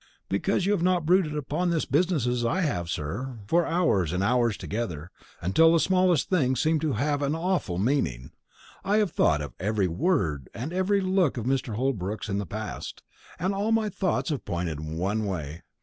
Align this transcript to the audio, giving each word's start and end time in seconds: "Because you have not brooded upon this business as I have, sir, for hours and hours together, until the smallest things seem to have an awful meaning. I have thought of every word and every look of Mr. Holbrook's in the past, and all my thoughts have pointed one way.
"Because 0.29 0.65
you 0.65 0.71
have 0.71 0.81
not 0.81 1.05
brooded 1.05 1.37
upon 1.37 1.69
this 1.69 1.85
business 1.85 2.25
as 2.25 2.43
I 2.43 2.61
have, 2.61 2.89
sir, 2.89 3.37
for 3.45 3.67
hours 3.67 4.11
and 4.11 4.23
hours 4.23 4.57
together, 4.57 5.11
until 5.43 5.71
the 5.71 5.79
smallest 5.79 6.27
things 6.27 6.59
seem 6.59 6.79
to 6.79 6.93
have 6.93 7.21
an 7.21 7.35
awful 7.35 7.77
meaning. 7.77 8.31
I 8.83 8.97
have 8.97 9.11
thought 9.11 9.41
of 9.43 9.53
every 9.59 9.87
word 9.87 10.49
and 10.55 10.73
every 10.73 11.01
look 11.01 11.37
of 11.37 11.45
Mr. 11.45 11.75
Holbrook's 11.75 12.29
in 12.29 12.39
the 12.39 12.47
past, 12.47 13.03
and 13.37 13.53
all 13.53 13.71
my 13.71 13.89
thoughts 13.89 14.31
have 14.31 14.43
pointed 14.43 14.79
one 14.79 15.27
way. 15.27 15.61